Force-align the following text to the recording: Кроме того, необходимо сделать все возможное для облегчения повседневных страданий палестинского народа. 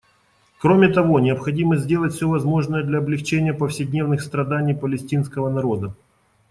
Кроме 0.57 0.87
того, 0.89 1.19
необходимо 1.19 1.77
сделать 1.77 2.13
все 2.15 2.27
возможное 2.27 2.81
для 2.81 2.97
облегчения 2.97 3.53
повседневных 3.53 4.23
страданий 4.23 4.73
палестинского 4.73 5.47
народа. 5.51 5.93